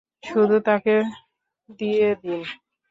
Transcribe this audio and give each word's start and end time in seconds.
শুধু 0.23 0.57
তাকে 0.67 0.95
দিয়ে 1.79 2.09
দিন! 2.21 2.41